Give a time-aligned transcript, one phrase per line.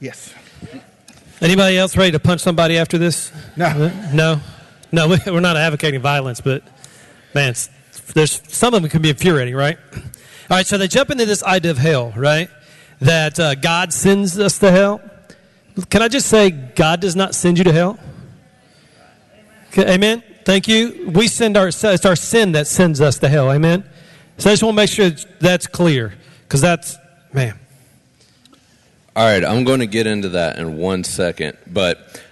[0.00, 0.34] Yes.
[1.40, 3.32] Anybody else ready to punch somebody after this?
[3.56, 3.92] No.
[4.12, 4.40] No?
[4.90, 6.62] No, we- we're not advocating violence, but
[7.34, 7.54] man,
[8.14, 9.78] there's some of them can be infuriating, right?
[9.94, 12.48] All right, so they jump into this idea of hell, right?
[13.00, 15.00] That uh, God sends us to hell.
[15.90, 17.98] Can I just say, God does not send you to hell?
[19.68, 20.22] Okay, amen.
[20.44, 21.10] Thank you.
[21.14, 23.52] We send our it's our sin that sends us to hell.
[23.52, 23.84] Amen.
[24.38, 25.10] So I just want to make sure
[25.40, 26.96] that's clear because that's
[27.32, 27.58] man.
[29.18, 32.22] All right, I'm going to get into that in one second, but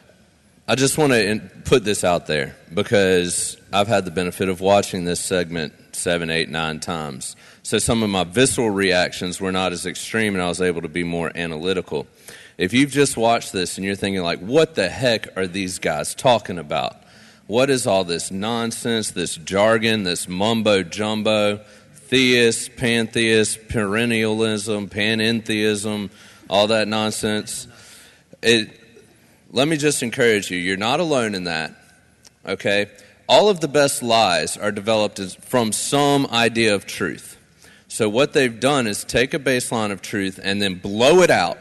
[0.69, 5.05] I just want to put this out there because I've had the benefit of watching
[5.05, 7.35] this segment seven, eight, nine times.
[7.65, 10.89] So some of my visceral reactions were not as extreme, and I was able to
[10.89, 12.07] be more analytical.
[12.57, 16.15] If you've just watched this and you're thinking, like, what the heck are these guys
[16.15, 16.99] talking about?
[17.49, 21.63] What is all this nonsense, this jargon, this mumbo jumbo,
[21.95, 26.11] theist, pantheist, perennialism, panentheism,
[26.49, 27.67] all that nonsense?
[28.43, 28.71] It,
[29.51, 31.75] let me just encourage you you're not alone in that,
[32.45, 32.91] okay?
[33.29, 37.39] All of the best lies are developed from some idea of truth.
[37.89, 41.59] So, what they've done is take a baseline of truth and then blow it out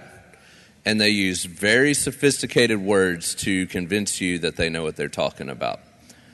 [0.85, 5.49] and they use very sophisticated words to convince you that they know what they're talking
[5.49, 5.79] about.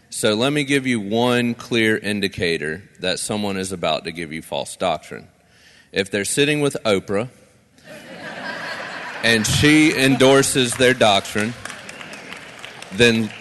[0.10, 4.42] So let me give you one clear indicator that someone is about to give you
[4.42, 5.30] false doctrine.
[5.94, 7.30] If they're sitting with Oprah
[9.24, 11.54] and she endorses their doctrine,
[12.94, 13.32] then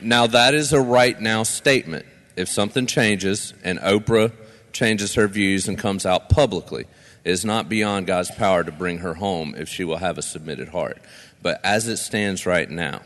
[0.00, 2.06] now that is a right now statement.
[2.36, 4.32] If something changes and Oprah
[4.72, 6.86] changes her views and comes out publicly,
[7.24, 10.22] it is not beyond God's power to bring her home if she will have a
[10.22, 10.98] submitted heart.
[11.40, 13.02] But as it stands right now,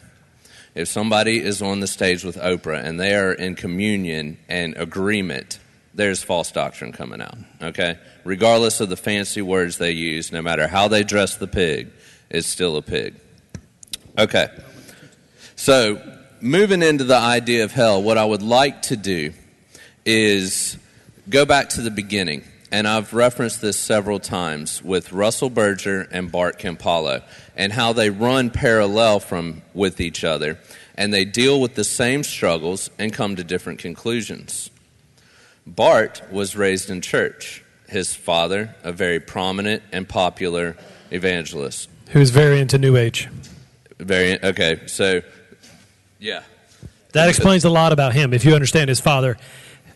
[0.74, 5.58] if somebody is on the stage with Oprah and they are in communion and agreement,
[5.98, 7.36] there's false doctrine coming out.
[7.60, 7.98] Okay?
[8.22, 11.91] Regardless of the fancy words they use, no matter how they dress the pig,
[12.30, 13.16] it's still a pig.
[14.16, 14.48] Okay.
[15.56, 16.00] So,
[16.41, 19.32] moving into the idea of hell, what I would like to do
[20.06, 20.78] is
[21.28, 22.44] go back to the beginning.
[22.70, 27.25] And I've referenced this several times with Russell Berger and Bart Campolo
[27.56, 30.59] and how they run parallel from with each other
[30.94, 34.70] and they deal with the same struggles and come to different conclusions.
[35.74, 37.62] Bart was raised in church.
[37.88, 40.76] His father, a very prominent and popular
[41.10, 41.88] evangelist.
[42.10, 43.28] Who's very into New Age.
[43.98, 45.20] Very okay, so
[46.18, 46.42] yeah.
[47.12, 49.36] That explains a lot about him if you understand his father.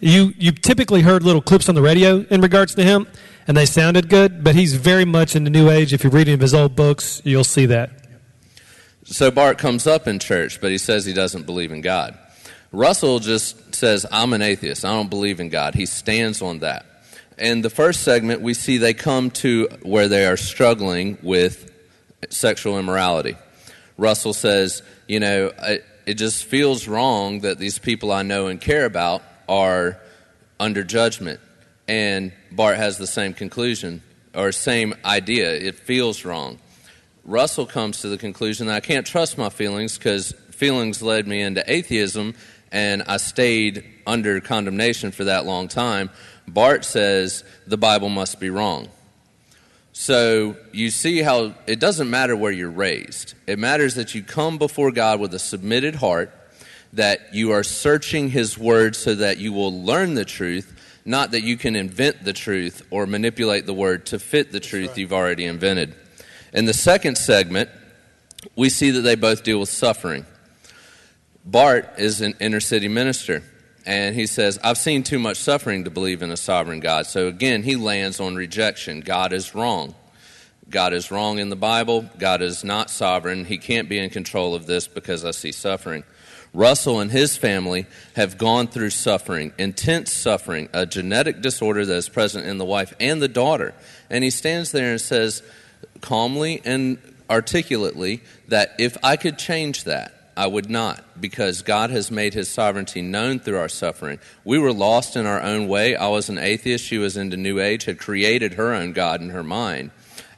[0.00, 3.06] You you typically heard little clips on the radio in regards to him,
[3.46, 5.92] and they sounded good, but he's very much into New Age.
[5.92, 7.90] If you're reading his old books, you'll see that.
[9.04, 12.18] So Bart comes up in church, but he says he doesn't believe in God.
[12.72, 14.84] Russell just says, I'm an atheist.
[14.84, 15.74] I don't believe in God.
[15.74, 16.86] He stands on that.
[17.36, 21.68] In the first segment, we see they come to where they are struggling with
[22.30, 23.34] sexual immorality.
[23.98, 28.60] Russell says, You know, it, it just feels wrong that these people I know and
[28.60, 30.00] care about are
[30.60, 31.40] under judgment.
[31.88, 34.00] And Bart has the same conclusion
[34.32, 35.52] or same idea.
[35.52, 36.60] It feels wrong.
[37.24, 41.42] Russell comes to the conclusion that I can't trust my feelings because feelings led me
[41.42, 42.36] into atheism
[42.72, 46.10] and I stayed under condemnation for that long time.
[46.48, 48.88] Bart says the Bible must be wrong.
[49.92, 54.58] So you see how it doesn't matter where you're raised, it matters that you come
[54.58, 56.32] before God with a submitted heart,
[56.94, 60.78] that you are searching His Word so that you will learn the truth.
[61.04, 64.90] Not that you can invent the truth or manipulate the word to fit the truth
[64.90, 64.98] right.
[64.98, 65.96] you've already invented.
[66.52, 67.70] In the second segment,
[68.54, 70.24] we see that they both deal with suffering.
[71.44, 73.42] Bart is an inner city minister,
[73.84, 77.06] and he says, I've seen too much suffering to believe in a sovereign God.
[77.06, 79.00] So again, he lands on rejection.
[79.00, 79.94] God is wrong.
[80.70, 82.08] God is wrong in the Bible.
[82.16, 83.44] God is not sovereign.
[83.44, 86.04] He can't be in control of this because I see suffering.
[86.54, 92.08] Russell and his family have gone through suffering, intense suffering, a genetic disorder that is
[92.08, 93.74] present in the wife and the daughter.
[94.10, 95.42] And he stands there and says,
[96.00, 96.98] calmly and
[97.28, 102.48] articulately, that if I could change that, I would not, because God has made his
[102.48, 104.18] sovereignty known through our suffering.
[104.44, 105.94] We were lost in our own way.
[105.94, 106.84] I was an atheist.
[106.84, 109.90] She was into New Age, had created her own God in her mind.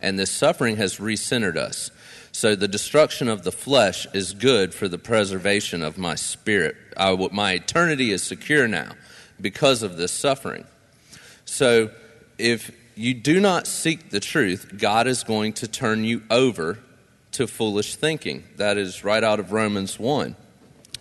[0.02, 1.90] And this suffering has recentered us.
[2.32, 6.76] So the destruction of the flesh is good for the preservation of my spirit.
[6.96, 8.92] I, my eternity is secure now
[9.40, 10.64] because of this suffering.
[11.44, 11.90] So
[12.36, 16.80] if you do not seek the truth, God is going to turn you over
[17.34, 18.44] to foolish thinking.
[18.56, 20.36] That is right out of Romans 1.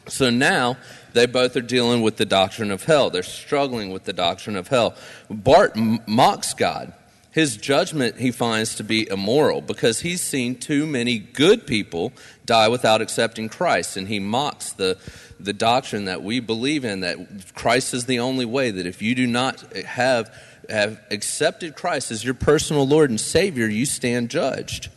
[0.08, 0.78] So now
[1.14, 3.10] they both are dealing with the doctrine of hell.
[3.10, 4.96] They're struggling with the doctrine of hell.
[5.30, 5.76] Bart
[6.08, 6.94] mocks God
[7.32, 12.12] His judgment he finds to be immoral because he's seen too many good people
[12.46, 14.98] die without accepting Christ, and he mocks the,
[15.40, 19.16] the doctrine that we believe in that Christ is the only way, that if you
[19.16, 20.32] do not have,
[20.70, 24.90] have accepted Christ as your personal Lord and Savior, you stand judged.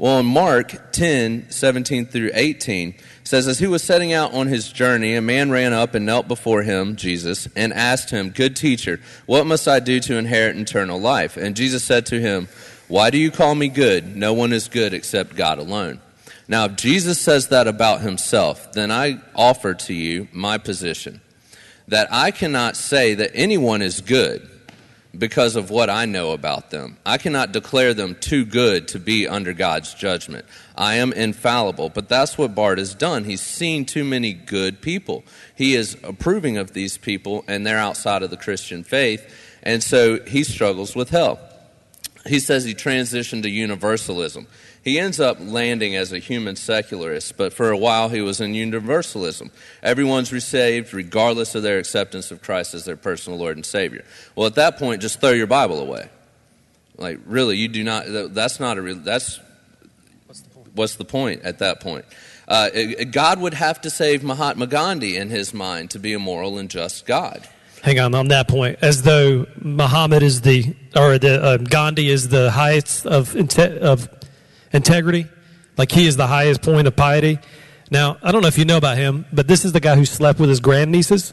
[0.00, 4.72] Well, in Mark 10 17 through 18, says, As he was setting out on his
[4.72, 8.98] journey, a man ran up and knelt before him, Jesus, and asked him, Good teacher,
[9.26, 11.36] what must I do to inherit eternal life?
[11.36, 12.48] And Jesus said to him,
[12.88, 14.16] Why do you call me good?
[14.16, 16.00] No one is good except God alone.
[16.48, 21.20] Now, if Jesus says that about himself, then I offer to you my position
[21.88, 24.48] that I cannot say that anyone is good
[25.16, 26.96] because of what I know about them.
[27.04, 30.44] I cannot declare them too good to be under God's judgment.
[30.76, 31.88] I am infallible.
[31.88, 33.24] But that's what Bart has done.
[33.24, 35.24] He's seen too many good people.
[35.54, 39.34] He is approving of these people, and they're outside of the Christian faith.
[39.62, 41.38] And so he struggles with hell.
[42.26, 44.46] He says he transitioned to universalism.
[44.82, 48.54] He ends up landing as a human secularist, but for a while he was in
[48.54, 49.50] universalism.
[49.82, 54.04] Everyone's received regardless of their acceptance of Christ as their personal Lord and Savior.
[54.34, 56.08] Well, at that point, just throw your Bible away.
[56.96, 59.40] Like, really, you do not, that's not a, real that's,
[60.26, 62.04] what's the point, what's the point at that point?
[62.46, 62.68] Uh,
[63.10, 66.68] God would have to save Mahatma Gandhi in his mind to be a moral and
[66.68, 67.48] just God.
[67.82, 72.28] Hang on on that point, as though Muhammad is the or the uh, Gandhi is
[72.28, 74.08] the highest of of
[74.72, 75.26] integrity,
[75.78, 77.38] like he is the highest point of piety.
[77.90, 80.04] Now, I don't know if you know about him, but this is the guy who
[80.04, 81.32] slept with his grandnieces.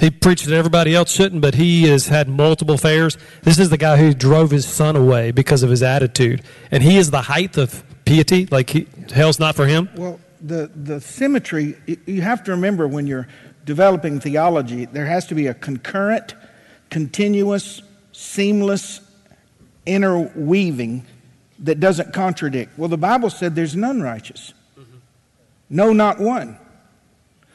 [0.00, 3.18] He preached that everybody else shouldn't, but he has had multiple affairs.
[3.42, 6.42] This is the guy who drove his son away because of his attitude.
[6.70, 8.46] And he is the height of piety.
[8.46, 9.90] Like, he, hell's not for him.
[9.94, 11.76] Well, the, the symmetry,
[12.06, 13.28] you have to remember when you're
[13.70, 16.34] developing theology, there has to be a concurrent,
[16.90, 17.80] continuous,
[18.10, 19.00] seamless
[19.86, 21.06] interweaving
[21.60, 22.76] that doesn't contradict.
[22.76, 24.54] Well, the Bible said there's none righteous.
[24.76, 24.96] Mm-hmm.
[25.70, 26.58] No, not one.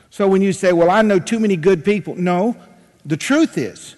[0.10, 2.56] So when you say, well, I know too many good people, no,
[3.06, 3.98] the truth is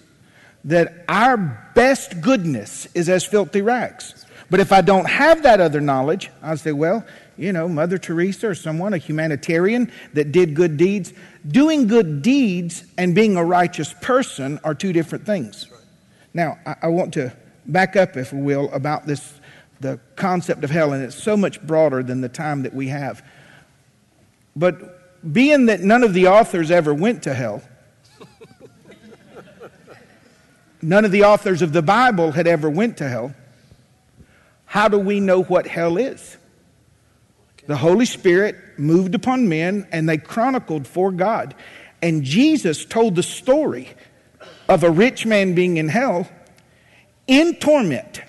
[0.64, 1.36] that our
[1.76, 4.26] best goodness is as filthy rags.
[4.50, 7.06] But if I don't have that other knowledge, I'll say, well,
[7.38, 11.12] you know, Mother Teresa or someone, a humanitarian that did good deeds.
[11.46, 15.66] Doing good deeds and being a righteous person are two different things.
[16.34, 19.34] Now, I, I want to back up, if we will, about this
[19.80, 23.24] the concept of hell, and it's so much broader than the time that we have.
[24.56, 27.62] But being that none of the authors ever went to hell,
[30.82, 33.34] none of the authors of the Bible had ever went to hell,
[34.66, 36.36] how do we know what hell is?
[37.68, 41.54] The Holy Spirit moved upon men and they chronicled for God.
[42.00, 43.90] And Jesus told the story
[44.70, 46.30] of a rich man being in hell
[47.26, 48.22] in torment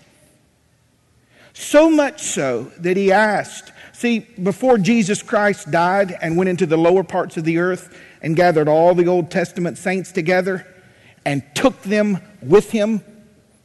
[1.54, 3.72] so much so that he asked.
[3.94, 8.36] See, before Jesus Christ died and went into the lower parts of the earth and
[8.36, 10.68] gathered all the Old Testament saints together
[11.26, 13.02] and took them with him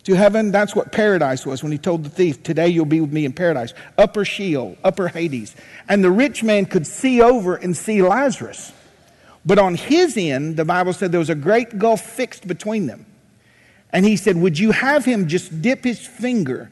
[0.04, 3.12] to heaven, that's what paradise was when he told the thief, Today you'll be with
[3.12, 3.74] me in paradise.
[3.98, 5.54] Upper Sheol, upper Hades.
[5.88, 8.72] And the rich man could see over and see Lazarus.
[9.46, 13.06] But on his end, the Bible said there was a great gulf fixed between them.
[13.92, 16.70] And he said, Would you have him just dip his finger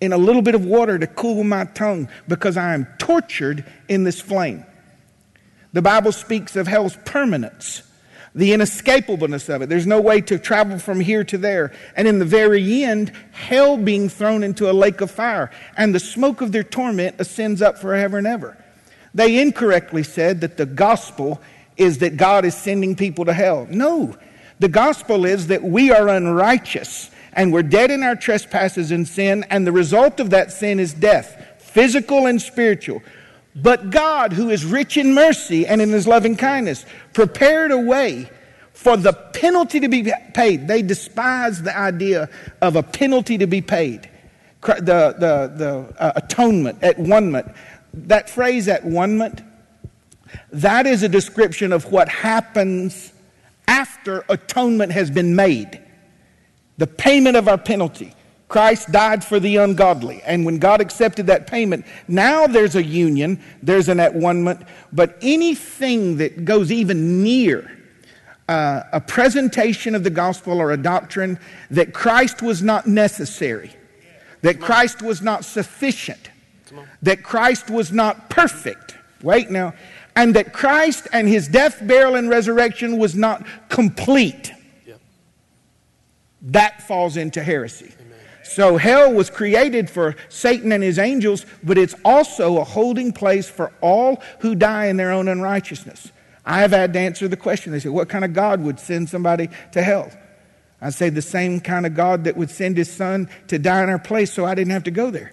[0.00, 4.04] in a little bit of water to cool my tongue because I am tortured in
[4.04, 4.64] this flame.
[5.72, 7.82] The Bible speaks of hell's permanence,
[8.34, 9.68] the inescapableness of it.
[9.68, 11.72] There's no way to travel from here to there.
[11.96, 16.00] And in the very end, hell being thrown into a lake of fire, and the
[16.00, 18.56] smoke of their torment ascends up forever and ever.
[19.14, 21.40] They incorrectly said that the gospel
[21.76, 23.66] is that God is sending people to hell.
[23.70, 24.16] No,
[24.60, 29.44] the gospel is that we are unrighteous and we're dead in our trespasses and sin,
[29.50, 33.02] and the result of that sin is death, physical and spiritual.
[33.54, 38.30] But God, who is rich in mercy and in his loving kindness, prepared a way
[38.72, 40.68] for the penalty to be paid.
[40.68, 42.30] They despise the idea
[42.62, 44.08] of a penalty to be paid.
[44.62, 47.32] The, the, the uh, atonement, at one
[47.94, 49.18] That phrase, at one
[50.52, 53.12] that is a description of what happens
[53.66, 55.80] after atonement has been made
[56.78, 58.14] the payment of our penalty.
[58.50, 60.22] Christ died for the ungodly.
[60.24, 65.16] And when God accepted that payment, now there's a union, there's an at one but
[65.22, 67.78] anything that goes even near
[68.48, 71.38] uh, a presentation of the gospel or a doctrine
[71.70, 73.70] that Christ was not necessary,
[74.42, 76.30] that Christ was not sufficient,
[77.02, 78.96] that Christ was not perfect.
[79.22, 79.74] Wait now.
[80.16, 84.50] And that Christ and his death, burial, and resurrection was not complete
[86.42, 87.92] that falls into heresy.
[88.50, 93.48] So hell was created for Satan and his angels, but it's also a holding place
[93.48, 96.10] for all who die in their own unrighteousness.
[96.44, 97.70] I have had to answer the question.
[97.70, 100.10] They say, What kind of God would send somebody to hell?
[100.80, 103.88] I say, The same kind of God that would send his son to die in
[103.88, 105.32] our place so I didn't have to go there.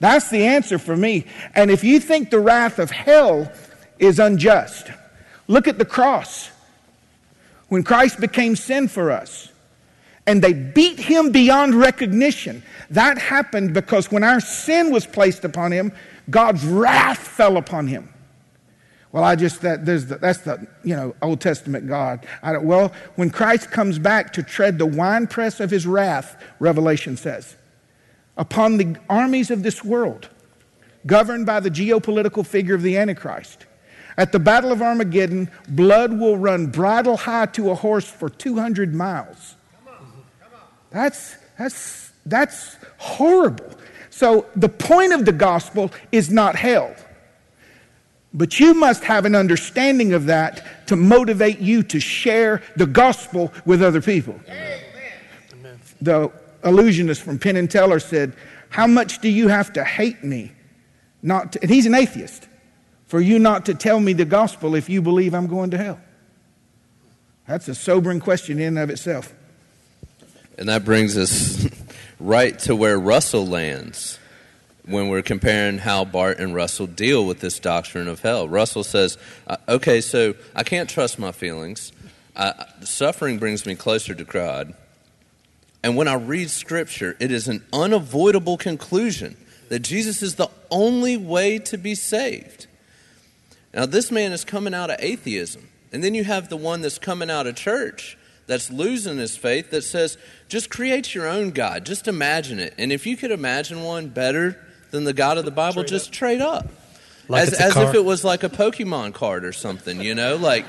[0.00, 1.24] That's the answer for me.
[1.54, 3.50] And if you think the wrath of hell
[3.98, 4.90] is unjust,
[5.48, 6.50] look at the cross.
[7.68, 9.49] When Christ became sin for us,
[10.26, 12.62] and they beat him beyond recognition.
[12.90, 15.92] That happened because when our sin was placed upon him,
[16.28, 18.12] God's wrath fell upon him.
[19.12, 22.26] Well, I just that there's the, that's the you know Old Testament God.
[22.42, 27.16] I don't, well, when Christ comes back to tread the winepress of His wrath, Revelation
[27.16, 27.56] says,
[28.36, 30.28] upon the armies of this world,
[31.06, 33.66] governed by the geopolitical figure of the Antichrist.
[34.16, 38.94] At the Battle of Armageddon, blood will run bridle high to a horse for 200
[38.94, 39.56] miles.
[40.90, 43.70] That's, that's, that's horrible.
[44.10, 46.94] So the point of the gospel is not hell.
[48.32, 53.52] But you must have an understanding of that to motivate you to share the gospel
[53.64, 54.38] with other people.
[54.48, 54.80] Amen.
[56.00, 56.32] The
[56.64, 58.34] illusionist from Penn and Teller said,
[58.68, 60.52] How much do you have to hate me?
[61.22, 62.48] Not to, and he's an atheist,
[63.06, 66.00] for you not to tell me the gospel if you believe I'm going to hell.
[67.46, 69.34] That's a sobering question in and of itself.
[70.60, 71.66] And that brings us
[72.20, 74.18] right to where Russell lands
[74.84, 78.46] when we're comparing how Bart and Russell deal with this doctrine of hell.
[78.46, 81.92] Russell says, uh, okay, so I can't trust my feelings.
[82.82, 84.74] Suffering brings me closer to God.
[85.82, 89.38] And when I read Scripture, it is an unavoidable conclusion
[89.70, 92.66] that Jesus is the only way to be saved.
[93.72, 95.68] Now, this man is coming out of atheism.
[95.92, 98.18] And then you have the one that's coming out of church
[98.50, 101.86] that's losing his faith that says, just create your own God.
[101.86, 102.74] Just imagine it.
[102.78, 104.58] And if you could imagine one better
[104.90, 106.12] than the God of the Bible, trade just up.
[106.12, 106.68] trade up.
[107.28, 110.34] Like as as if it was like a Pokemon card or something, you know?
[110.34, 110.66] Like,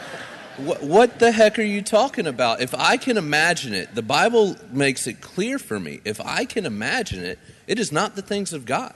[0.57, 2.61] what, what the heck are you talking about?
[2.61, 6.01] If I can imagine it, the Bible makes it clear for me.
[6.05, 8.93] If I can imagine it, it is not the things of God.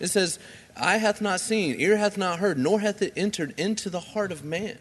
[0.00, 0.40] It says,
[0.76, 4.32] Eye hath not seen, ear hath not heard, nor hath it entered into the heart
[4.32, 4.76] of man.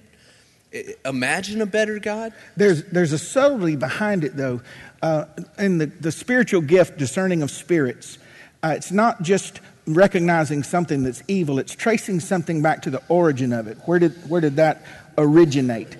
[1.05, 2.33] Imagine a better God?
[2.57, 4.61] There's, there's a subtlety behind it, though.
[5.01, 5.25] Uh,
[5.57, 8.17] in the, the spiritual gift, discerning of spirits,
[8.63, 13.51] uh, it's not just recognizing something that's evil, it's tracing something back to the origin
[13.51, 13.77] of it.
[13.85, 14.83] Where did, where did that
[15.17, 15.97] originate?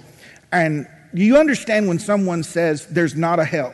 [0.52, 3.74] And you understand when someone says there's not a hell?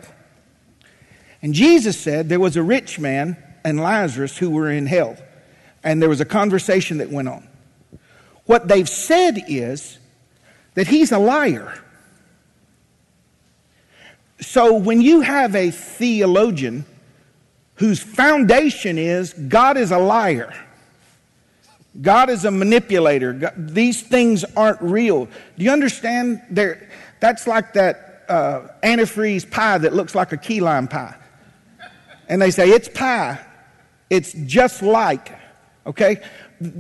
[1.42, 5.16] And Jesus said there was a rich man and Lazarus who were in hell.
[5.84, 7.48] And there was a conversation that went on.
[8.46, 9.99] What they've said is
[10.80, 11.78] that he's a liar.
[14.40, 16.86] So when you have a theologian
[17.76, 20.54] whose foundation is God is a liar,
[22.02, 25.26] God is a manipulator, God, these things aren't real.
[25.26, 26.44] Do you understand?
[26.50, 31.14] There, that's like that uh, antifreeze pie that looks like a key lime pie.
[32.30, 33.38] And they say, it's pie.
[34.10, 35.38] It's just like,
[35.86, 36.22] okay?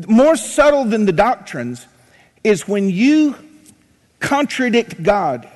[0.08, 1.86] More subtle than the doctrines
[2.46, 3.36] is when you
[4.20, 5.50] contradict God.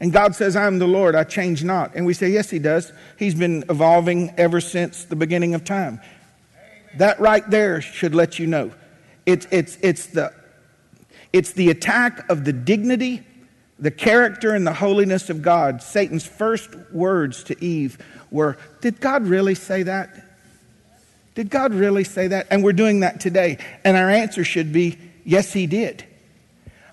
[0.00, 1.94] And God says, I'm the Lord, I change not.
[1.94, 2.92] And we say, Yes, He does.
[3.16, 6.00] He's been evolving ever since the beginning of time.
[6.96, 8.72] That right there should let you know.
[9.24, 10.32] It's, it's, it's, the,
[11.32, 13.22] it's the attack of the dignity,
[13.78, 15.82] the character, and the holiness of God.
[15.82, 17.98] Satan's first words to Eve
[18.32, 20.10] were, Did God really say that?
[21.34, 22.48] Did God really say that?
[22.50, 23.58] And we're doing that today.
[23.84, 26.04] And our answer should be, Yes, He did.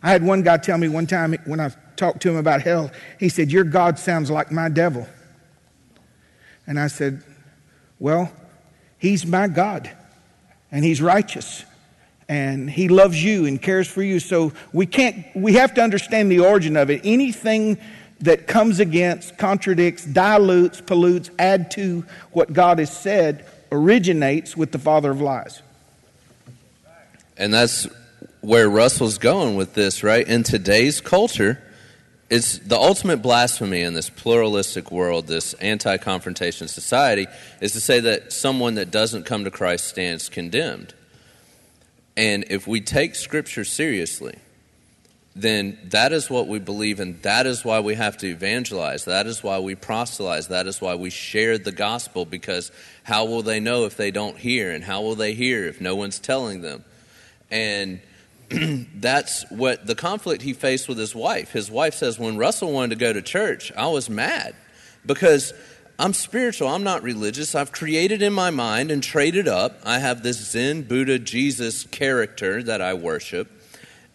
[0.02, 2.92] I had one guy tell me one time when I talked to him about hell,
[3.20, 5.08] he said, Your God sounds like my devil.
[6.66, 7.24] And I said,
[8.00, 8.32] Well,
[8.98, 9.90] he's my God,
[10.72, 11.66] and he's righteous,
[12.30, 14.20] and he loves you and cares for you.
[14.20, 17.02] So we can't, we have to understand the origin of it.
[17.04, 17.78] Anything
[18.22, 24.80] that comes against, contradicts, dilutes, pollutes, add to what God has said originates with the
[24.80, 25.62] father of lies.
[27.38, 27.88] And that's
[28.42, 30.28] where Russell's going with this, right?
[30.28, 31.62] In today's culture,
[32.30, 37.28] it's the ultimate blasphemy in this pluralistic world, this anti confrontation society,
[37.60, 40.94] is to say that someone that doesn't come to Christ stands condemned.
[42.16, 44.36] And if we take Scripture seriously,
[45.36, 49.06] then that is what we believe, and that is why we have to evangelize.
[49.06, 50.50] That is why we proselytize.
[50.50, 52.72] That is why we share the gospel, because
[53.04, 54.72] how will they know if they don't hear?
[54.72, 56.84] And how will they hear if no one's telling them?
[57.50, 58.02] And
[58.96, 61.52] that's what the conflict he faced with his wife.
[61.52, 64.56] His wife says, When Russell wanted to go to church, I was mad
[65.06, 65.54] because
[66.00, 67.56] I'm spiritual, I'm not religious.
[67.56, 69.82] I've created in my mind and traded up.
[69.84, 73.52] I have this Zen, Buddha, Jesus character that I worship.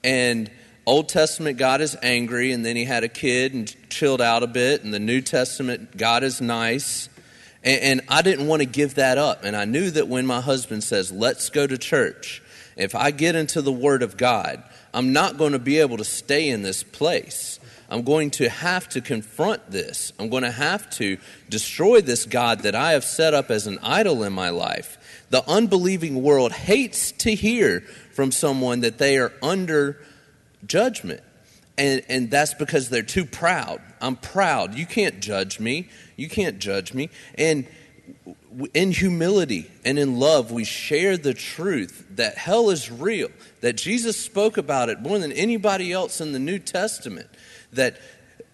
[0.02, 0.50] And
[0.86, 4.46] Old Testament, God is angry, and then he had a kid and chilled out a
[4.46, 4.82] bit.
[4.82, 7.08] And the New Testament, God is nice.
[7.62, 9.44] And, and I didn't want to give that up.
[9.44, 12.42] And I knew that when my husband says, let's go to church,
[12.76, 14.62] if I get into the Word of God,
[14.92, 17.58] I'm not going to be able to stay in this place.
[17.88, 20.12] I'm going to have to confront this.
[20.18, 23.78] I'm going to have to destroy this God that I have set up as an
[23.82, 24.98] idol in my life.
[25.30, 27.80] The unbelieving world hates to hear
[28.12, 29.98] from someone that they are under
[30.66, 31.20] judgment.
[31.76, 33.80] And, and that's because they're too proud.
[34.00, 34.74] I'm proud.
[34.74, 35.88] You can't judge me.
[36.16, 37.10] You can't judge me.
[37.36, 37.66] And
[38.72, 43.28] in humility and in love, we share the truth that hell is real,
[43.60, 47.28] that Jesus spoke about it more than anybody else in the New Testament,
[47.72, 47.98] that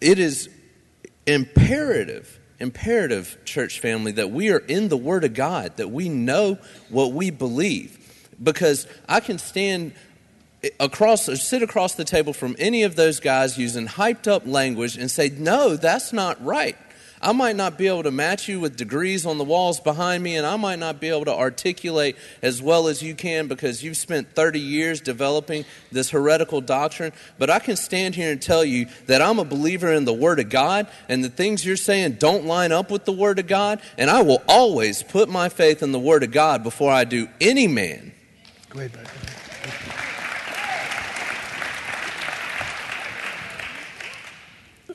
[0.01, 0.49] it is
[1.27, 6.59] imperative, imperative, church family, that we are in the Word of God, that we know
[6.89, 7.97] what we believe.
[8.43, 9.93] Because I can stand
[10.79, 15.11] across sit across the table from any of those guys using hyped up language and
[15.11, 16.77] say, no, that's not right.
[17.23, 20.37] I might not be able to match you with degrees on the walls behind me,
[20.37, 23.99] and I might not be able to articulate as well as you can because you've
[23.99, 27.13] spent 30 years developing this heretical doctrine.
[27.39, 30.41] But I can stand here and tell you that I'm a believer in the Word
[30.41, 33.83] of God, and the things you're saying don't line up with the Word of God,
[33.99, 37.29] and I will always put my faith in the Word of God before I do
[37.39, 38.13] any man.
[38.71, 39.30] Go ahead, buddy.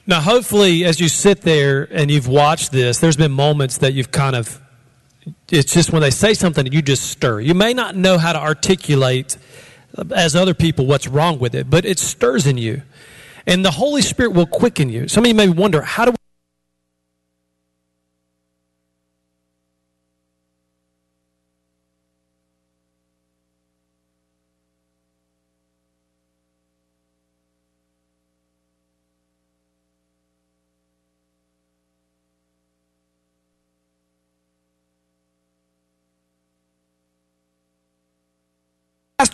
[0.07, 4.11] Now, hopefully, as you sit there and you've watched this, there's been moments that you've
[4.11, 4.61] kind of,
[5.49, 7.39] it's just when they say something, you just stir.
[7.39, 9.37] You may not know how to articulate
[10.13, 12.83] as other people what's wrong with it, but it stirs in you.
[13.47, 15.07] And the Holy Spirit will quicken you.
[15.07, 16.15] Some of you may wonder, how do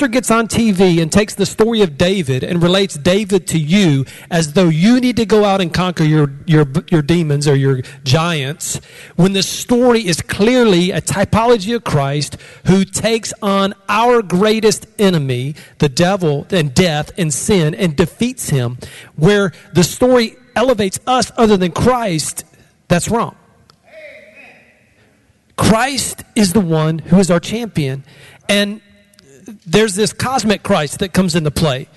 [0.02, 4.04] pastor gets on TV and takes the story of David and relates David to you
[4.32, 7.84] as though you need to go out and conquer your, your, your demons or your
[8.04, 8.82] giants,
[9.16, 15.54] when the story is clearly a typology of Christ who takes on our greatest enemy,
[15.78, 18.80] the devil and death and sin, and defeats him,
[19.18, 22.44] where the story elevates us other than Christ,
[22.88, 23.36] that's wrong.
[25.58, 28.04] Christ is the one who is our champion.
[28.50, 28.82] And
[29.66, 31.88] there's this cosmic Christ that comes into play.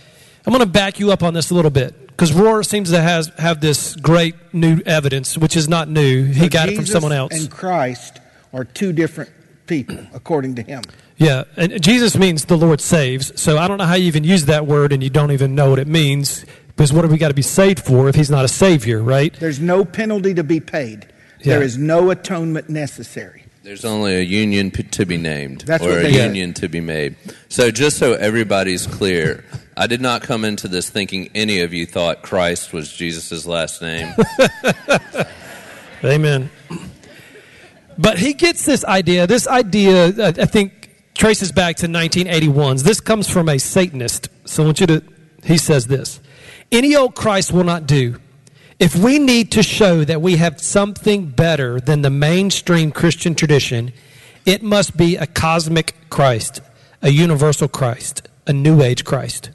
[0.46, 3.00] I'm going to back you up on this a little bit because Rohr seems to
[3.00, 6.24] has, have this great new evidence, which is not new.
[6.24, 7.34] He so got Jesus it from someone else.
[7.34, 8.20] And Christ
[8.52, 9.30] are two different
[9.66, 10.82] people, according to him.
[11.16, 13.40] Yeah, and Jesus means the Lord saves.
[13.40, 15.70] So I don't know how you even use that word and you don't even know
[15.70, 16.44] what it means.
[16.68, 19.32] Because what have we got to be saved for if he's not a savior, right?
[19.34, 21.06] There's no penalty to be paid.
[21.40, 21.54] Yeah.
[21.54, 23.43] There is no atonement necessary.
[23.64, 27.16] There's only a union p- to be named That's or a union to be made.
[27.48, 29.42] So, just so everybody's clear,
[29.76, 33.80] I did not come into this thinking any of you thought Christ was Jesus' last
[33.80, 34.14] name.
[36.04, 36.50] Amen.
[37.96, 39.26] But he gets this idea.
[39.26, 42.76] This idea, uh, I think, traces back to 1981.
[42.82, 44.28] This comes from a Satanist.
[44.44, 45.02] So I want you to,
[45.42, 46.20] he says this
[46.70, 48.20] Any old Christ will not do.
[48.78, 53.92] If we need to show that we have something better than the mainstream Christian tradition,
[54.44, 56.60] it must be a cosmic Christ,
[57.00, 59.50] a universal Christ, a new age Christ.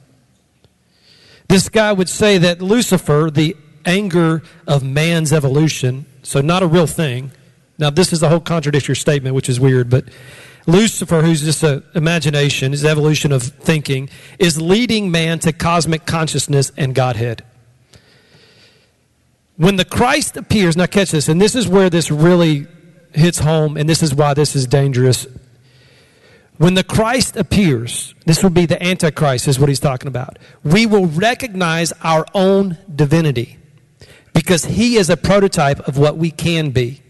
[1.50, 6.88] This guy would say that Lucifer, the anger of man's evolution, so not a real
[6.88, 7.32] thing.
[7.78, 10.06] Now, this is a whole contradictory statement, which is weird, but
[10.68, 16.72] Lucifer, who's just an imagination, his evolution of thinking, is leading man to cosmic consciousness
[16.78, 17.44] and Godhead.
[19.60, 22.66] When the Christ appears, now catch this, and this is where this really
[23.14, 25.28] hits home, and this is why this is dangerous.
[26.56, 30.40] When the Christ appears, this will be the Antichrist, is what he's talking about.
[30.64, 33.58] We will recognize our own divinity
[34.34, 37.02] because he is a prototype of what we can be.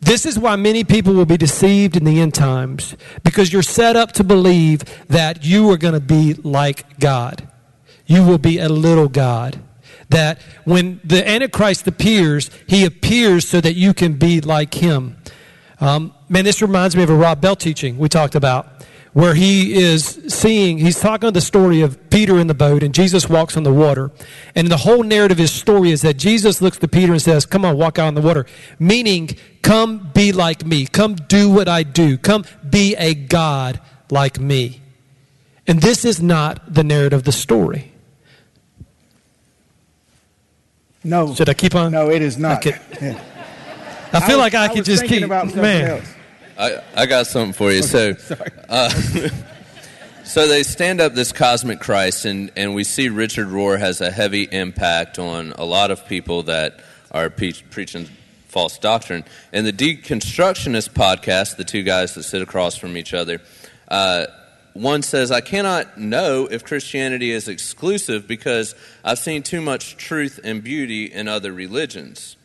[0.00, 3.94] This is why many people will be deceived in the end times because you're set
[3.94, 7.46] up to believe that you are going to be like God.
[8.06, 9.62] You will be a little God
[10.10, 15.16] that when the Antichrist appears, he appears so that you can be like him.
[15.80, 18.68] Um, man, this reminds me of a Rob Bell teaching we talked about,
[19.12, 23.28] where he is seeing, he's talking the story of Peter in the boat and Jesus
[23.28, 24.10] walks on the water.
[24.54, 27.46] And the whole narrative of his story is that Jesus looks to Peter and says,
[27.46, 28.44] Come on, walk out on the water.
[28.78, 29.30] Meaning,
[29.62, 30.86] come be like me.
[30.86, 32.18] Come do what I do.
[32.18, 34.82] Come be a God like me.
[35.66, 37.92] And this is not the narrative of the story.
[41.08, 41.34] No.
[41.34, 41.92] Should I keep on?
[41.92, 42.66] No, it is not.
[42.66, 42.78] Okay.
[44.12, 45.22] I feel was- like I, I could just keep.
[45.22, 45.90] about man.
[45.90, 46.14] else.
[46.58, 47.82] I, I got something for you.
[47.82, 48.14] So,
[48.68, 48.88] uh,
[50.24, 54.10] so they stand up this cosmic Christ, and, and we see Richard Rohr has a
[54.10, 56.80] heavy impact on a lot of people that
[57.12, 58.08] are pe- preaching
[58.48, 59.24] false doctrine.
[59.52, 63.40] And the Deconstructionist podcast, the two guys that sit across from each other,
[63.88, 64.26] uh,
[64.76, 70.40] one says, I cannot know if Christianity is exclusive because I've seen too much truth
[70.42, 72.36] and beauty in other religions.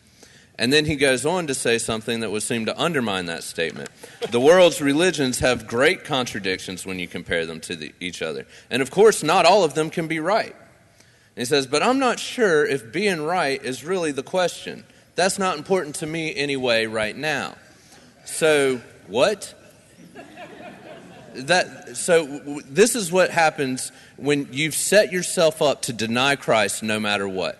[0.57, 3.89] And then he goes on to say something that would seem to undermine that statement.
[4.29, 8.45] The world's religions have great contradictions when you compare them to the, each other.
[8.69, 10.53] And of course, not all of them can be right.
[10.53, 14.83] And he says, But I'm not sure if being right is really the question.
[15.15, 17.55] That's not important to me anyway, right now.
[18.25, 19.55] So, what?
[21.35, 26.83] That, so, w- this is what happens when you've set yourself up to deny Christ
[26.83, 27.57] no matter what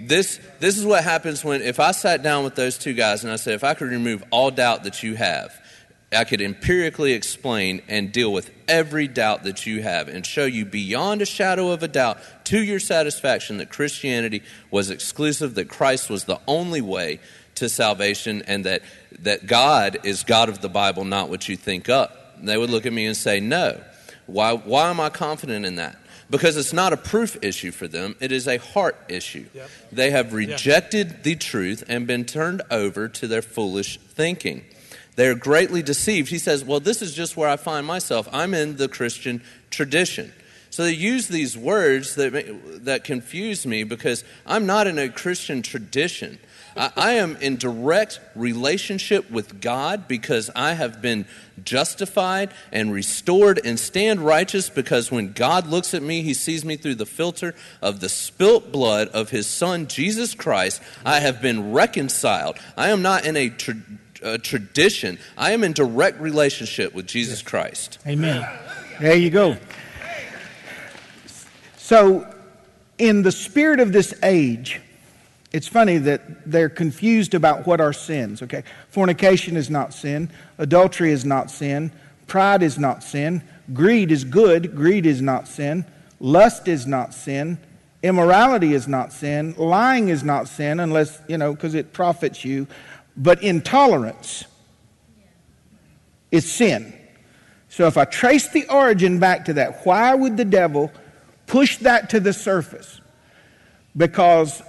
[0.00, 3.32] this this is what happens when if I sat down with those two guys and
[3.32, 5.54] I said if I could remove all doubt that you have,
[6.12, 10.64] I could empirically explain and deal with every doubt that you have and show you
[10.64, 16.10] beyond a shadow of a doubt to your satisfaction that Christianity was exclusive, that Christ
[16.10, 17.20] was the only way
[17.56, 18.82] to salvation and that
[19.20, 22.23] that God is God of the Bible, not what you think up.
[22.42, 23.80] They would look at me and say, "No.
[24.26, 25.98] Why why am I confident in that?"
[26.30, 29.46] Because it's not a proof issue for them, it is a heart issue.
[29.54, 29.70] Yep.
[29.92, 34.64] They have rejected the truth and been turned over to their foolish thinking.
[35.16, 36.28] They're greatly deceived.
[36.30, 38.28] He says, Well, this is just where I find myself.
[38.32, 40.32] I'm in the Christian tradition.
[40.70, 45.62] So they use these words that, that confuse me because I'm not in a Christian
[45.62, 46.40] tradition.
[46.76, 51.26] I, I am in direct relationship with God because I have been
[51.64, 56.76] justified and restored and stand righteous because when God looks at me, he sees me
[56.76, 60.82] through the filter of the spilt blood of his son, Jesus Christ.
[61.04, 62.58] I have been reconciled.
[62.76, 63.74] I am not in a, tra-
[64.22, 67.98] a tradition, I am in direct relationship with Jesus Christ.
[68.06, 68.46] Amen.
[69.00, 69.56] There you go.
[71.76, 72.32] So,
[72.96, 74.80] in the spirit of this age,
[75.54, 78.64] it's funny that they're confused about what are sins, okay?
[78.88, 81.92] Fornication is not sin, adultery is not sin,
[82.26, 83.40] pride is not sin,
[83.72, 85.84] greed is good, greed is not sin,
[86.18, 87.56] lust is not sin,
[88.02, 92.66] immorality is not sin, lying is not sin unless, you know, because it profits you,
[93.16, 94.46] but intolerance
[96.32, 96.92] is sin.
[97.68, 100.90] So if I trace the origin back to that, why would the devil
[101.46, 103.00] push that to the surface?
[103.96, 104.60] Because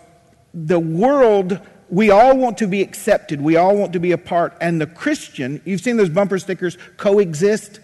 [0.56, 4.56] the world, we all want to be accepted, we all want to be a part,
[4.62, 7.82] and the Christian, you've seen those bumper stickers, coexist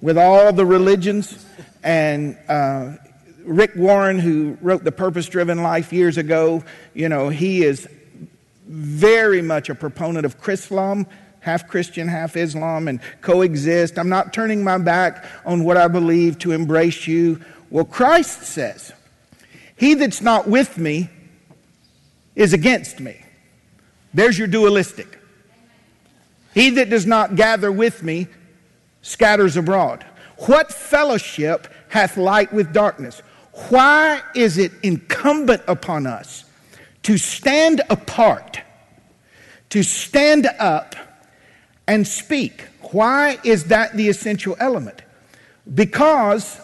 [0.00, 1.44] with all the religions.
[1.82, 2.94] And uh,
[3.44, 7.86] Rick Warren, who wrote The Purpose Driven Life years ago, you know, he is
[8.66, 11.06] very much a proponent of Chrislam,
[11.40, 13.98] half Christian, half Islam, and coexist.
[13.98, 17.40] I'm not turning my back on what I believe to embrace you.
[17.68, 18.92] Well, Christ says,
[19.76, 21.10] He that's not with me
[22.34, 23.20] is against me.
[24.14, 25.18] There's your dualistic.
[26.54, 28.28] He that does not gather with me
[29.00, 30.04] scatters abroad.
[30.46, 33.22] What fellowship hath light with darkness?
[33.68, 36.44] Why is it incumbent upon us
[37.02, 38.60] to stand apart,
[39.70, 40.94] to stand up
[41.86, 42.66] and speak?
[42.92, 45.02] Why is that the essential element?
[45.72, 46.60] Because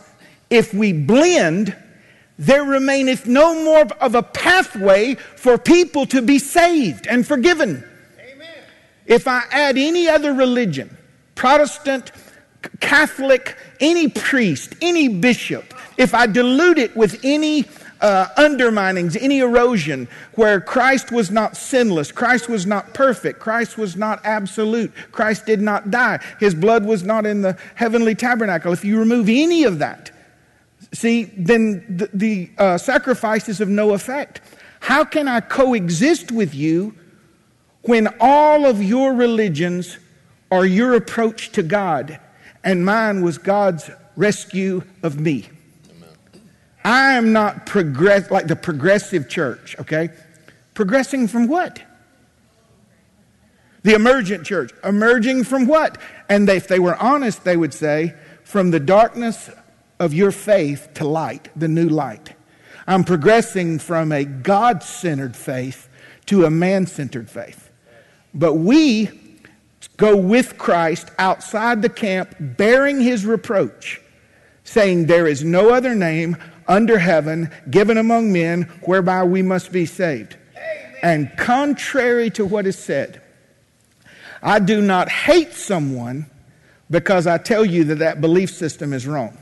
[0.50, 1.76] if we blend,
[2.38, 7.84] there remaineth no more of a pathway for people to be saved and forgiven.
[9.06, 10.96] If I add any other religion,
[11.34, 12.12] Protestant,
[12.80, 17.64] Catholic, any priest, any bishop, if I dilute it with any
[18.00, 23.96] uh, underminings, any erosion where Christ was not sinless, Christ was not perfect, Christ was
[23.96, 28.84] not absolute, Christ did not die, his blood was not in the heavenly tabernacle, if
[28.84, 30.12] you remove any of that,
[30.92, 34.40] see, then the, the uh, sacrifice is of no effect.
[34.80, 36.94] How can I coexist with you
[37.82, 39.98] when all of your religions
[40.50, 42.18] are your approach to God
[42.64, 45.48] and mine was God's rescue of me?
[46.84, 50.10] I am not progress like the progressive church, okay?
[50.74, 51.82] Progressing from what?
[53.82, 54.72] The emergent church.
[54.84, 55.98] Emerging from what?
[56.28, 59.50] And they, if they were honest, they would say, from the darkness
[59.98, 62.34] of your faith to light, the new light.
[62.86, 65.88] I'm progressing from a God centered faith
[66.26, 67.70] to a man centered faith.
[68.34, 69.10] But we
[69.96, 74.00] go with Christ outside the camp, bearing his reproach,
[74.64, 79.86] saying, There is no other name under heaven given among men whereby we must be
[79.86, 80.36] saved.
[81.02, 83.22] And contrary to what is said,
[84.42, 86.26] I do not hate someone
[86.90, 89.36] because I tell you that that belief system is wrong.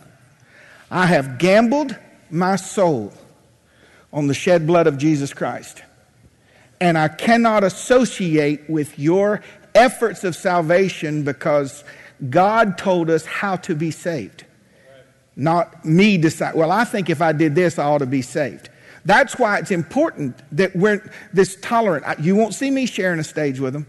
[0.91, 1.97] I have gambled
[2.31, 3.13] my soul
[4.13, 5.83] on the shed blood of Jesus Christ.
[6.81, 9.43] And I cannot associate with your
[9.75, 11.85] efforts of salvation because
[12.31, 14.45] God told us how to be saved.
[15.37, 18.71] Not me decide, well, I think if I did this, I ought to be saved.
[19.05, 22.21] That's why it's important that we're this tolerant.
[22.21, 23.87] You won't see me sharing a stage with them.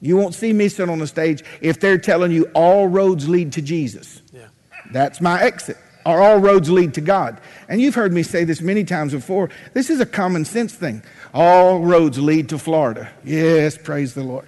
[0.00, 3.52] You won't see me sit on the stage if they're telling you all roads lead
[3.52, 4.20] to Jesus.
[4.32, 4.48] Yeah.
[4.92, 5.78] That's my exit.
[6.06, 7.40] Or all roads lead to God.
[7.68, 9.48] And you've heard me say this many times before.
[9.72, 11.02] This is a common sense thing.
[11.32, 13.10] All roads lead to Florida.
[13.24, 14.46] Yes, praise the Lord.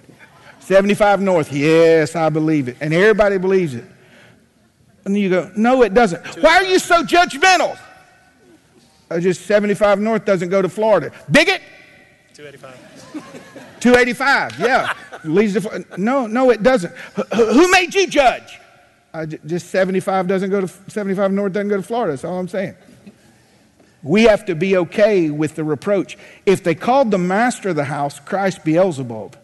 [0.59, 1.51] 75 North.
[1.51, 2.77] Yes, I believe it.
[2.79, 3.85] And everybody believes it.
[5.05, 6.23] And you go, no, it doesn't.
[6.43, 7.79] Why are you so judgmental?
[9.09, 11.11] Uh, just 75 North doesn't go to Florida.
[11.31, 11.61] Bigot?
[12.33, 13.79] 285.
[13.79, 14.93] 285, yeah.
[15.23, 16.93] Leads to, no, no, it doesn't.
[17.33, 18.59] Who made you judge?
[19.25, 22.13] Just 75 doesn't go to 75 North doesn't go to Florida.
[22.13, 22.75] That's all I'm saying.
[24.03, 26.17] We have to be okay with the reproach.
[26.45, 29.35] If they called the master of the house Christ Beelzebub,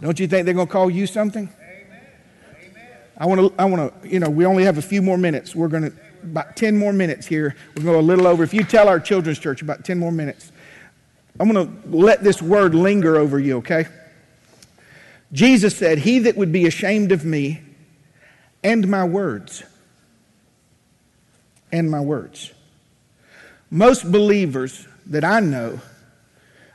[0.00, 1.48] don't you think they're going to call you something?
[3.16, 5.54] I want to, I want to, you know, we only have a few more minutes.
[5.54, 7.54] We're going to, about 10 more minutes here.
[7.76, 8.42] We're going to go a little over.
[8.42, 10.50] If you tell our children's church about 10 more minutes,
[11.38, 13.86] I'm going to let this word linger over you, okay?
[15.32, 17.60] Jesus said, He that would be ashamed of me
[18.64, 19.62] and my words,
[21.70, 22.52] and my words.
[23.70, 25.80] Most believers that I know,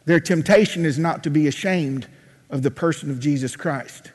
[0.05, 2.07] their temptation is not to be ashamed
[2.51, 4.11] of the person of Jesus Christ,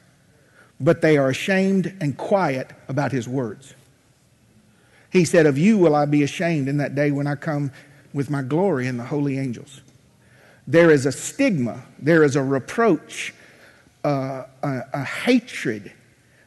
[0.80, 3.74] but they are ashamed and quiet about his words.
[5.10, 7.72] He said, Of you will I be ashamed in that day when I come
[8.12, 9.80] with my glory and the holy angels.
[10.66, 13.34] There is a stigma, there is a reproach,
[14.04, 15.92] uh, a, a hatred,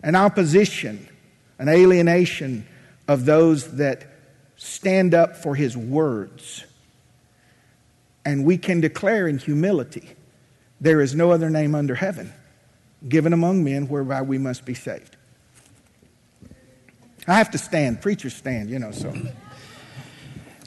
[0.04, 1.08] an opposition,
[1.60, 2.68] an alienation
[3.08, 4.06] of those that
[4.58, 6.66] stand up for his words.
[8.26, 10.10] And we can declare in humility
[10.82, 12.34] there is no other name under heaven
[13.08, 15.16] given among men whereby we must be saved.
[17.28, 18.02] I have to stand.
[18.02, 19.14] Preachers stand, you know, so.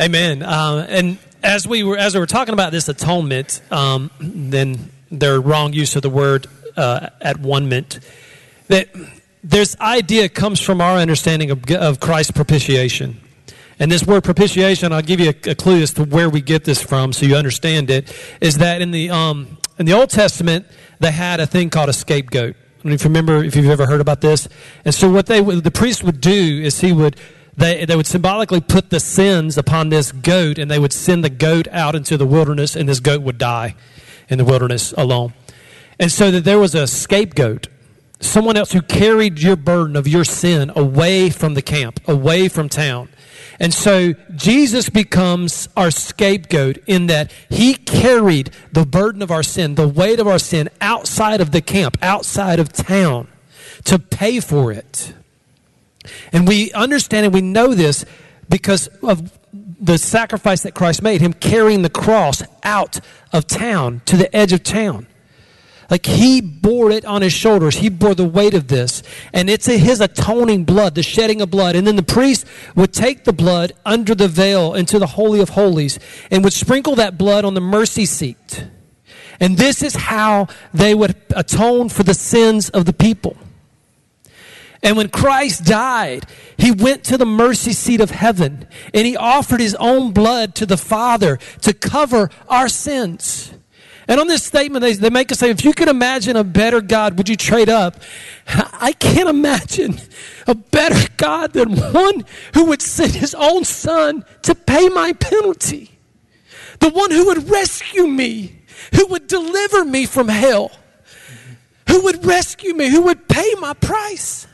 [0.00, 0.42] Amen.
[0.42, 5.40] Uh, and as we were as we were talking about this atonement, um, then their
[5.40, 8.00] wrong use of the word uh, at one meant
[8.68, 8.88] that
[9.42, 13.20] this idea comes from our understanding of, of Christ's propitiation.
[13.78, 16.64] And this word propitiation, I'll give you a, a, clue as to where we get
[16.64, 20.66] this from so you understand it, is that in the, um, in the Old Testament,
[20.98, 22.54] they had a thing called a scapegoat.
[22.54, 24.48] I don't know if you remember if you've ever heard about this.
[24.84, 26.30] And so what they the priest would do
[26.62, 27.16] is he would
[27.56, 31.30] they, they would symbolically put the sins upon this goat and they would send the
[31.30, 33.74] goat out into the wilderness and this goat would die
[34.28, 35.34] in the wilderness alone.
[35.98, 37.68] And so that there was a scapegoat,
[38.20, 42.68] someone else who carried your burden of your sin away from the camp, away from
[42.68, 43.08] town.
[43.58, 49.74] And so Jesus becomes our scapegoat in that he carried the burden of our sin,
[49.74, 53.28] the weight of our sin outside of the camp, outside of town
[53.84, 55.14] to pay for it.
[56.32, 58.04] And we understand and we know this
[58.48, 63.00] because of the sacrifice that Christ made, him carrying the cross out
[63.32, 65.06] of town to the edge of town.
[65.90, 67.76] Like he bore it on his shoulders.
[67.76, 69.02] He bore the weight of this.
[69.32, 71.74] And it's his atoning blood, the shedding of blood.
[71.74, 75.50] And then the priest would take the blood under the veil into the Holy of
[75.50, 75.98] Holies
[76.30, 78.66] and would sprinkle that blood on the mercy seat.
[79.40, 83.36] And this is how they would atone for the sins of the people.
[84.82, 86.24] And when Christ died,
[86.56, 90.66] he went to the mercy seat of heaven and he offered his own blood to
[90.66, 93.52] the Father to cover our sins.
[94.10, 96.80] And on this statement, they, they make us say, if you could imagine a better
[96.80, 97.94] God, would you trade up?
[98.48, 100.00] I can't imagine
[100.48, 105.92] a better God than one who would send his own son to pay my penalty.
[106.80, 108.62] The one who would rescue me,
[108.96, 110.72] who would deliver me from hell,
[111.88, 114.48] who would rescue me, who would pay my price.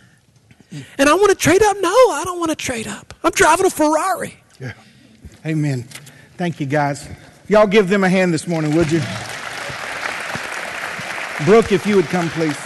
[0.98, 1.78] And I want to trade up?
[1.80, 3.14] No, I don't want to trade up.
[3.24, 4.36] I'm driving a Ferrari.
[4.60, 4.74] Yeah.
[5.46, 5.84] Amen.
[6.36, 7.08] Thank you, guys.
[7.48, 9.00] Y'all give them a hand this morning, would you?
[11.44, 12.56] Brooke, if you would come, please.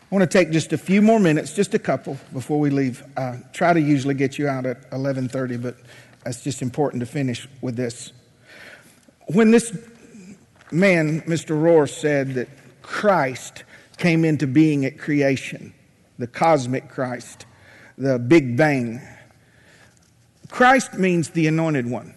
[0.00, 3.04] I want to take just a few more minutes, just a couple, before we leave.
[3.14, 5.76] I try to usually get you out at 11:30, but
[6.24, 8.12] it's just important to finish with this.
[9.26, 9.76] When this
[10.72, 11.54] man, Mr.
[11.54, 12.48] Rohr, said that
[12.80, 13.64] Christ
[13.98, 15.74] came into being at creation,
[16.18, 17.44] the cosmic Christ,
[17.98, 19.02] the Big Bang.
[20.48, 22.14] Christ means the anointed one.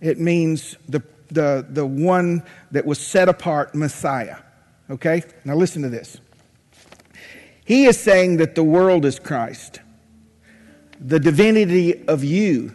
[0.00, 4.36] It means the, the, the one that was set apart, Messiah.
[4.90, 5.22] Okay?
[5.44, 6.18] Now listen to this.
[7.64, 9.80] He is saying that the world is Christ.
[11.00, 12.74] The divinity of you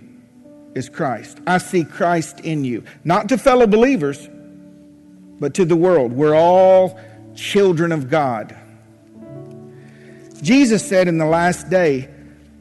[0.76, 1.40] is Christ.
[1.48, 2.84] I see Christ in you.
[3.04, 4.30] Not to fellow believers,
[5.40, 6.14] but to the world.
[6.14, 7.00] We're all
[7.36, 8.56] children of God.
[10.42, 12.10] Jesus said in the last day,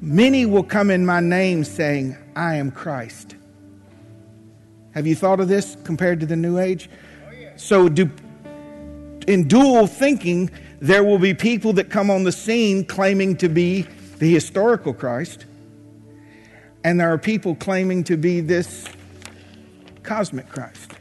[0.05, 3.37] Many will come in my name saying, I am Christ.
[4.95, 6.91] Have you thought of this compared to the New Age?
[7.57, 8.11] So, do,
[9.27, 10.51] in dual thinking,
[10.81, 13.87] there will be people that come on the scene claiming to be
[14.19, 15.47] the historical Christ,
[16.85, 18.87] and there are people claiming to be this
[20.03, 20.93] cosmic Christ.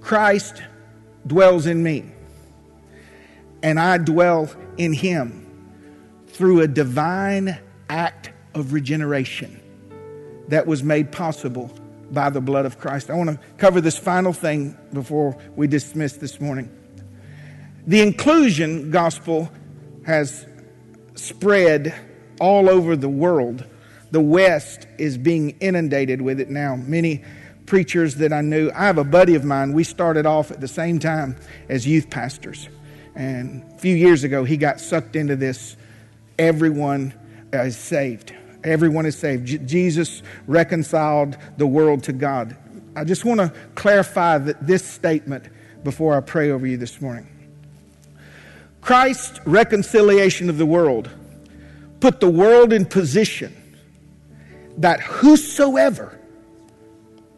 [0.00, 0.62] Christ
[1.26, 2.04] dwells in me,
[3.62, 5.44] and I dwell in him
[6.26, 9.60] through a divine act of regeneration
[10.48, 11.70] that was made possible
[12.10, 13.10] by the blood of Christ.
[13.10, 16.70] I want to cover this final thing before we dismiss this morning.
[17.86, 19.50] The inclusion gospel
[20.04, 20.46] has
[21.14, 21.94] spread
[22.40, 23.64] all over the world.
[24.10, 26.76] The West is being inundated with it now.
[26.76, 27.24] Many
[27.66, 30.68] preachers that I knew, I have a buddy of mine, we started off at the
[30.68, 31.36] same time
[31.68, 32.68] as youth pastors.
[33.14, 35.76] And a few years ago, he got sucked into this.
[36.38, 37.12] Everyone
[37.52, 38.34] is saved.
[38.64, 39.46] Everyone is saved.
[39.46, 42.56] J- Jesus reconciled the world to God.
[42.96, 45.44] I just want to clarify that this statement
[45.84, 47.26] before I pray over you this morning.
[48.80, 51.10] Christ's reconciliation of the world
[52.00, 53.54] put the world in position
[54.78, 56.18] that whosoever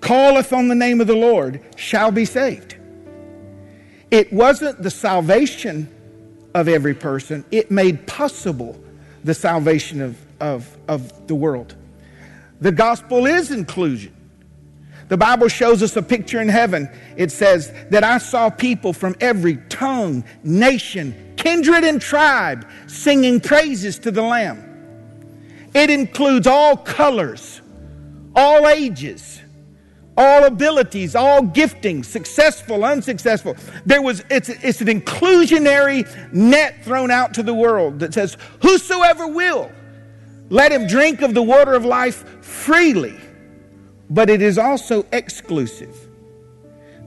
[0.00, 2.76] calleth on the name of the Lord shall be saved.
[4.10, 5.88] It wasn't the salvation
[6.54, 8.78] of every person, it made possible
[9.22, 11.74] the salvation of, of, of the world.
[12.60, 14.14] The gospel is inclusion.
[15.08, 16.88] The Bible shows us a picture in heaven.
[17.16, 23.98] It says that I saw people from every tongue, nation, kindred, and tribe singing praises
[24.00, 24.66] to the Lamb.
[25.74, 27.60] It includes all colors,
[28.36, 29.40] all ages,
[30.16, 33.56] all abilities, all giftings, successful, unsuccessful.
[33.86, 39.26] There was it's, it's an inclusionary net thrown out to the world that says, Whosoever
[39.26, 39.72] will,
[40.50, 43.18] let him drink of the water of life freely
[44.10, 45.96] but it is also exclusive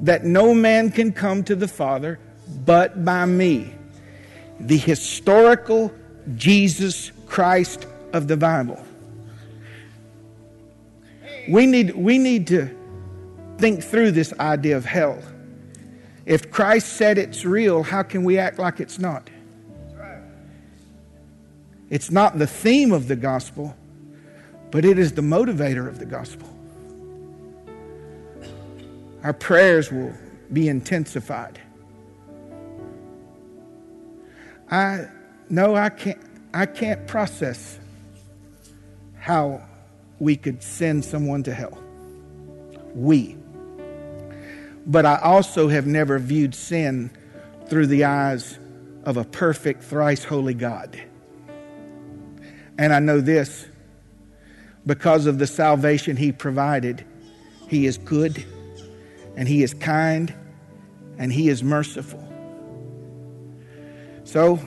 [0.01, 2.17] that no man can come to the Father
[2.65, 3.73] but by me.
[4.59, 5.93] The historical
[6.35, 8.83] Jesus Christ of the Bible.
[11.49, 12.69] We need, we need to
[13.57, 15.21] think through this idea of hell.
[16.25, 19.29] If Christ said it's real, how can we act like it's not?
[21.93, 23.75] It's not the theme of the gospel,
[24.71, 26.49] but it is the motivator of the gospel
[29.23, 30.13] our prayers will
[30.51, 31.59] be intensified.
[34.69, 35.07] I
[35.49, 36.19] no, I can't
[36.53, 37.79] I can't process
[39.17, 39.61] how
[40.19, 41.81] we could send someone to hell.
[42.93, 43.37] We.
[44.85, 47.09] But I also have never viewed sin
[47.67, 48.59] through the eyes
[49.05, 51.01] of a perfect, thrice holy God.
[52.77, 53.67] And I know this
[54.85, 57.05] because of the salvation He provided,
[57.67, 58.43] He is good
[59.35, 60.33] and He is kind
[61.17, 62.19] and He is merciful.
[64.23, 64.59] So,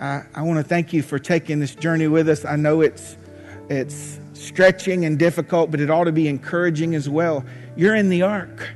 [0.00, 2.44] I, I want to thank you for taking this journey with us.
[2.44, 3.16] I know it's,
[3.68, 7.44] it's stretching and difficult, but it ought to be encouraging as well.
[7.76, 8.68] You're in the ark.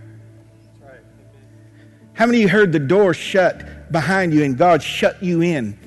[2.15, 5.79] How many of you heard the door shut behind you and God shut you in?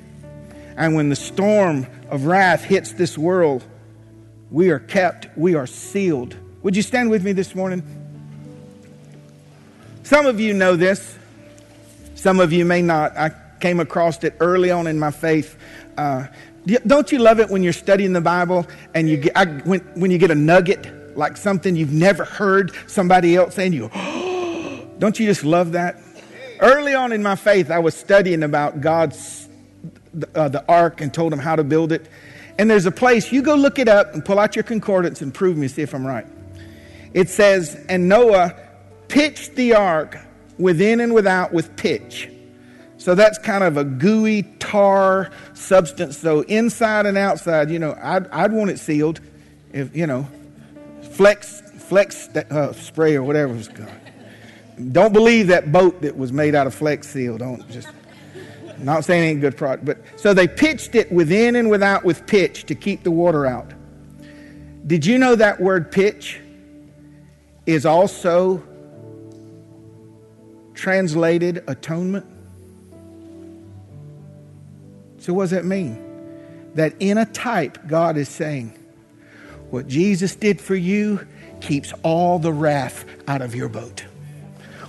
[0.78, 3.64] And when the storm of wrath hits this world,
[4.52, 6.36] we are kept, we are sealed.
[6.64, 7.84] Would you stand with me this morning?
[10.04, 11.18] Some of you know this,
[12.16, 13.18] some of you may not.
[13.18, 15.58] I came across it early on in my faith.
[15.98, 16.28] Uh,
[16.88, 20.12] don't you love it when you're studying the Bible and you get, I, when, when
[20.12, 25.20] you get a nugget, like something you've never heard somebody else saying, you oh, don't
[25.20, 26.02] you just love that?
[26.60, 29.45] Early on in my faith, I was studying about God's
[30.34, 32.08] uh, the ark and told him how to build it.
[32.58, 35.34] And there's a place, you go look it up and pull out your concordance and
[35.34, 36.26] prove me, see if I'm right.
[37.14, 38.56] It says, And Noah
[39.08, 40.18] pitched the ark
[40.58, 42.30] within and without with pitch,
[42.98, 46.18] So that's kind of a gooey tar substance.
[46.18, 49.20] So inside and outside, you know, I'd, I'd want it sealed.
[49.74, 50.28] If you know,
[51.12, 53.90] flex flex uh, spray or whatever was called.
[54.92, 57.38] Don't believe that boat that was made out of flex seal.
[57.38, 57.88] Don't just.
[58.80, 62.66] Not saying ain't good product, but so they pitched it within and without with pitch
[62.66, 63.72] to keep the water out.
[64.86, 66.40] Did you know that word pitch
[67.66, 68.64] is also
[70.74, 72.26] translated atonement?
[75.18, 76.02] So, what does that mean?
[76.76, 78.78] That in a type, God is saying,
[79.72, 81.26] What Jesus did for you
[81.62, 84.02] keeps all the wrath out of your boat.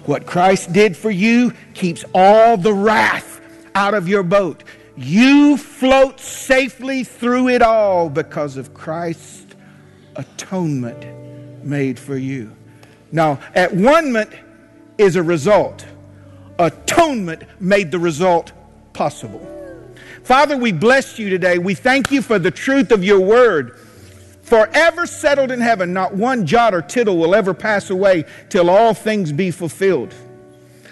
[0.05, 3.36] What Christ did for you keeps all the wrath
[3.77, 4.64] out of your boat.
[4.97, 9.55] You float safely through it all because of Christ's
[10.16, 11.05] atonement
[11.62, 12.57] made for you.
[13.12, 14.27] Now, at one
[14.97, 15.85] is a result.
[16.59, 18.53] Atonement made the result
[18.95, 19.47] possible.
[20.24, 21.59] Father, we bless you today.
[21.59, 23.79] We thank you for the truth of your word.
[24.41, 28.95] Forever settled in heaven, not one jot or tittle will ever pass away till all
[28.95, 30.14] things be fulfilled.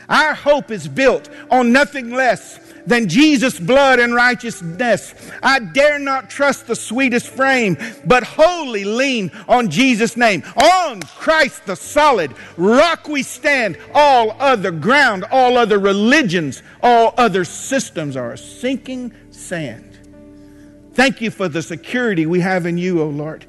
[0.06, 5.14] Our hope is built on nothing less than Jesus' blood and righteousness.
[5.42, 10.42] I dare not trust the sweetest frame, but wholly lean on Jesus' name.
[10.56, 13.78] On Christ the solid rock we stand.
[13.94, 19.98] All other ground, all other religions, all other systems are a sinking sand.
[20.92, 23.46] Thank you for the security we have in you, O Lord.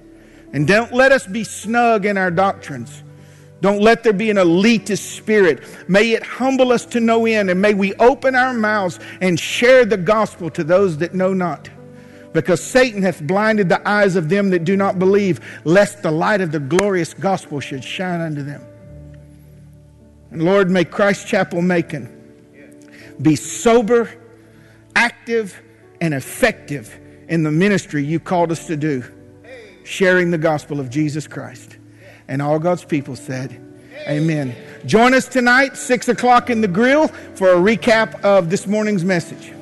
[0.52, 3.04] And don't let us be snug in our doctrines.
[3.62, 5.64] Don't let there be an elitist spirit.
[5.90, 9.86] May it humble us to no end, and may we open our mouths and share
[9.86, 11.70] the gospel to those that know not.
[12.34, 16.42] Because Satan hath blinded the eyes of them that do not believe, lest the light
[16.42, 18.62] of the glorious gospel should shine unto them.
[20.32, 22.12] And Lord, may Christ Chapel Macon
[23.22, 24.12] be sober,
[24.96, 25.62] active,
[26.02, 26.94] and effective
[27.30, 29.04] in the ministry you called us to do,
[29.86, 31.75] sharing the gospel of Jesus Christ.
[32.28, 33.62] And all God's people said,
[34.08, 34.56] Amen.
[34.86, 39.55] Join us tonight, 6 o'clock in the grill, for a recap of this morning's message.